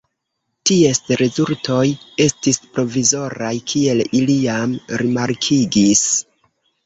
[0.69, 1.83] Ties rezultoj
[2.25, 6.03] estis provizoraj, kiel ili jam rimarkigis.